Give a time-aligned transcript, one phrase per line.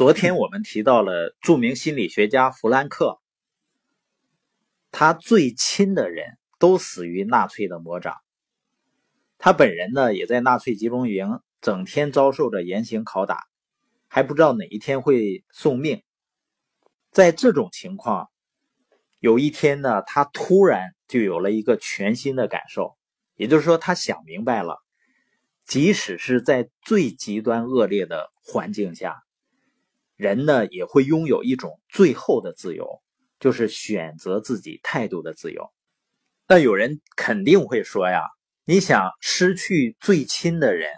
[0.00, 3.20] 昨天我们提到了著名心理学家弗兰克，
[4.90, 8.16] 他最亲的人都死于纳粹的魔掌。
[9.36, 13.40] 他本人呢，也在纳粹集中营整天遭受着严刑拷打，
[14.08, 16.02] 还不知道哪一天会送命。
[17.10, 18.30] 在这种情况，
[19.18, 22.96] 有一天呢，他突然就有了一个全新的感受，
[23.34, 24.78] 也就是说，他想明白了，
[25.66, 29.22] 即使是在最极端恶劣的环境下。
[30.20, 33.00] 人呢也会拥有一种最后的自由，
[33.38, 35.72] 就是选择自己态度的自由。
[36.46, 38.24] 但有人肯定会说呀，
[38.66, 40.90] 你想失去最亲的人，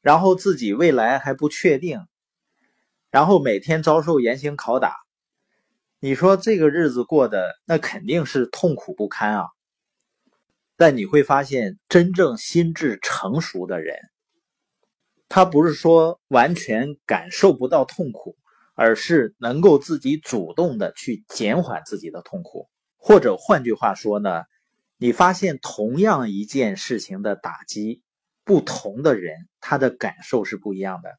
[0.00, 2.00] 然后自己未来还不确定，
[3.10, 4.96] 然后每天遭受严刑拷打，
[6.00, 9.48] 你说这个日子过得那肯定是痛苦不堪啊。
[10.74, 13.98] 但你会发现，真正心智成熟的人。
[15.30, 18.37] 他不是说完全感受不到痛苦，
[18.80, 24.44] 而是能够自己主动的去减缓自己的痛苦，或者换句话说呢，
[24.98, 28.04] 你发现同样一件事情的打击，
[28.44, 31.10] 不同的人他的感受是不一样的。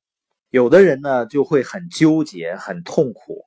[0.50, 3.44] 有的人呢就会很纠结、很痛苦，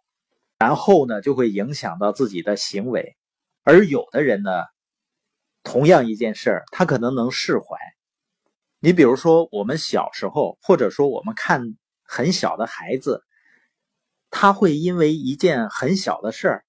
[0.58, 3.16] 然后呢就会影响到自己的行为，
[3.62, 4.50] 而有的人呢，
[5.62, 7.64] 同样一件事儿，他可能能释怀。
[8.78, 11.62] 你比如说，我们小时候，或者说我们看
[12.04, 13.22] 很小的孩子，
[14.32, 16.64] 他会因为一件很小的事儿，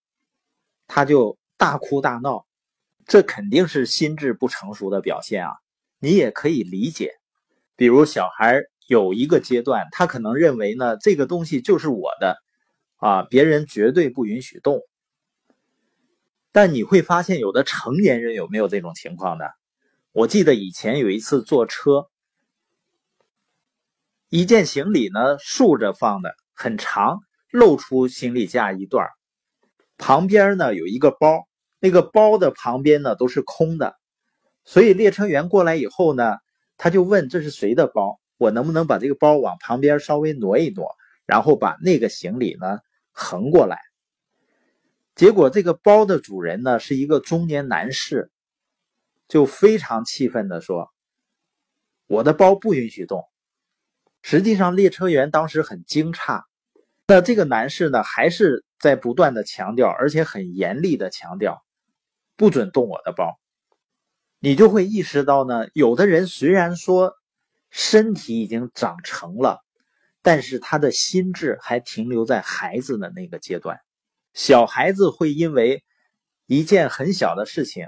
[0.85, 2.45] 他就大哭大闹，
[3.07, 5.53] 这肯定是心智不成熟的表现啊。
[5.97, 7.13] 你也可以理解，
[7.77, 12.35] 比如小孩有一个阶段，他可能认为呢，这个东西就是我的，
[12.97, 14.81] 啊，别人绝对不允许动。
[16.51, 19.45] 但你会发现，有的成年人有没有这种情况呢？
[20.11, 22.09] 我记得以前有一次坐车，
[24.27, 27.21] 一件行李呢竖着放的很长，
[27.53, 29.07] 露出行李架一段
[29.97, 31.47] 旁边呢有一个包，
[31.79, 33.95] 那个包的旁边呢都是空的，
[34.65, 36.37] 所以列车员过来以后呢，
[36.75, 40.89] 他就问这是谁的包，我能不能把这个包往旁边稍微挪一挪，
[41.27, 42.79] 然后把那个行李呢
[43.11, 43.77] 横过来。
[45.15, 48.31] 结果这个包的主人呢是一个中年男士。
[49.29, 50.93] 就非常气愤的说
[52.05, 53.23] ：“我的包不允许动。”
[54.21, 56.43] 实际上，列车员当时很惊诧。
[57.07, 61.63] 那这个男士呢，还是在不断的强调，而且很严厉的强调，
[62.35, 63.39] 不准动我的包。
[64.39, 67.13] 你就会意识到呢，有的人虽然说
[67.69, 69.59] 身体已经长成了，
[70.21, 73.79] 但是他的心智还停留在孩子的那个阶段。
[74.33, 75.83] 小孩子会因为
[76.45, 77.87] 一件很小的事情。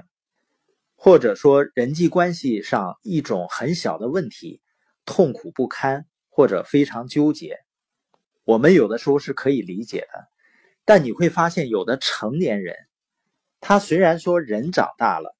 [0.98, 4.62] 或者说人际关系上一种很小的问题，
[5.04, 7.58] 痛苦不堪或者非常纠结，
[8.46, 10.28] 我们有的时候是可以理解的。
[10.84, 12.76] 但你会发现，有的成年人，
[13.60, 15.36] 他虽然说人长大了，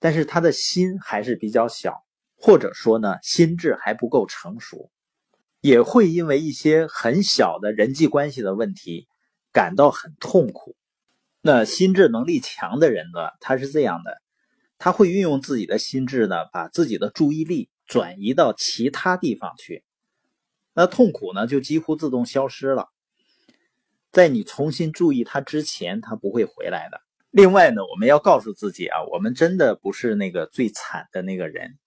[0.00, 2.02] 但是他的心还是比较小，
[2.34, 4.90] 或者说呢，心智还不够成熟，
[5.60, 9.06] 也会因为一些很小的人际关系的问题
[9.52, 10.74] 感到很痛苦。
[11.42, 14.22] 那心智能力强的人呢，他是这样的。
[14.78, 19.84] 他会运用自己的心智呢，把自己的注意力转移到其他地方去，
[20.76, 22.90] 那痛苦呢就几乎自动消失了。
[24.12, 27.00] 在你重新注意他之前，他不会回来的。
[27.30, 31.78] 另外呢，我们要告诉自己啊，我们真的不是那个最惨的那个人。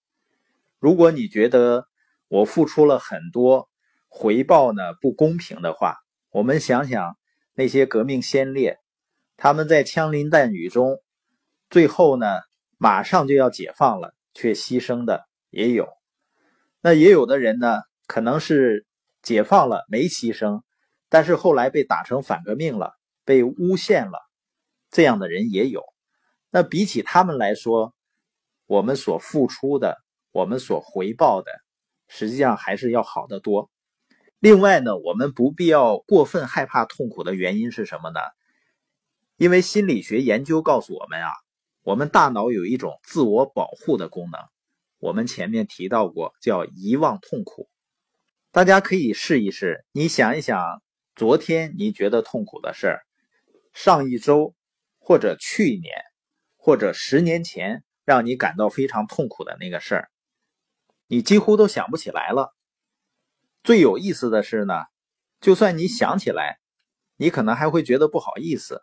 [0.79, 1.87] 如果你觉得
[2.27, 3.69] 我付出了很多，
[4.07, 5.97] 回报呢不公平的话，
[6.31, 7.15] 我们想想
[7.53, 8.79] 那些革命先烈，
[9.37, 10.99] 他们在枪林弹雨中，
[11.69, 12.25] 最后呢？
[12.81, 15.89] 马上就要解放了，却牺牲的也有。
[16.79, 18.87] 那也有的人呢，可能是
[19.21, 20.63] 解放了没牺牲，
[21.09, 24.17] 但是后来被打成反革命了，被诬陷了，
[24.89, 25.83] 这样的人也有。
[26.49, 27.93] 那比起他们来说，
[28.65, 29.99] 我们所付出的，
[30.31, 31.51] 我们所回报的，
[32.07, 33.69] 实际上还是要好得多。
[34.39, 38.19] 另外呢，我们不必要过分害怕痛苦的原因是什么呢？
[39.37, 41.29] 因为心理学研究告诉我们啊。
[41.83, 44.41] 我们大脑有一种自我保护的功能，
[44.97, 47.69] 我们前面提到过，叫遗忘痛苦。
[48.51, 50.81] 大家可以试一试，你想一想，
[51.15, 53.01] 昨天你觉得痛苦的事儿，
[53.73, 54.55] 上一周，
[54.97, 55.93] 或者去年，
[56.57, 60.09] 或者十年前，让你感到非常痛苦的那个事儿，
[61.05, 62.55] 你几乎都想不起来了。
[63.61, 64.73] 最有意思的是呢，
[65.39, 66.57] 就算你想起来，
[67.17, 68.81] 你可能还会觉得不好意思。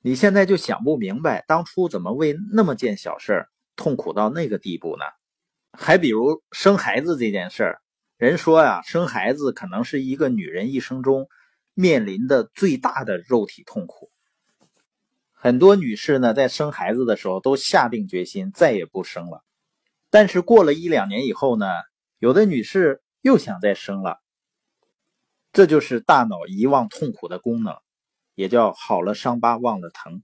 [0.00, 5.04] 你现在就想不明白，当初怎么为那么件小事痛苦到那个地步呢？
[5.76, 7.82] 还比如生孩子这件事儿，
[8.24, 11.28] 人说呀，生孩子可能是一个女人一生中
[11.74, 14.10] 面临的最大的肉体痛苦。
[15.32, 19.44] 很多女士呢，在生孩子的时候都下定决心再也不生了，
[20.08, 21.66] 但是过了一两年以后呢，
[22.18, 24.22] 有的女士又想再生了。
[25.52, 27.76] 这就是大脑遗忘痛苦的功能，
[28.34, 30.22] 也叫好了伤疤忘了疼。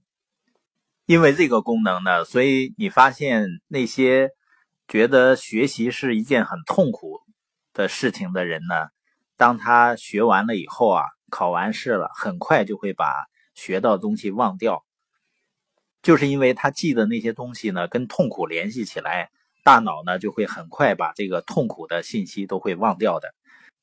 [1.05, 4.31] 因为这个功能呢，所以你发现那些
[4.87, 7.21] 觉得学习是一件很痛苦
[7.73, 8.89] 的事情的人呢，
[9.37, 14.85] 当他学完了以后啊，考完试了，很快就会把学到东西忘掉。
[16.01, 19.29] 就是因为他记的那些东西呢，跟痛苦联系起来，
[19.63, 23.33] 大脑呢就会很快把这个痛苦的信息都会忘掉的。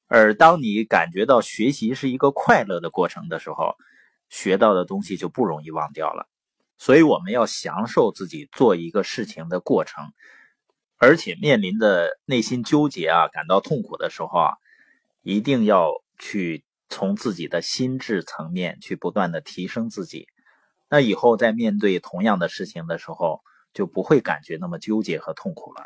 [0.08, 3.76] 而当你感觉到学习是一个快乐的过程的时候，
[4.28, 6.26] 学到的东西就不容易忘掉了。
[6.76, 10.12] 所以我们要享受自己做一个事情的过程，
[10.98, 14.52] 而且面临的内心纠结啊，感到痛苦的时候啊，
[15.22, 20.26] 一定要去从自己的心智层面去不断的提升自己。
[20.90, 23.40] 那以后在面对同样的事情的时候，
[23.72, 25.82] 就不会感觉那么纠结和痛苦了。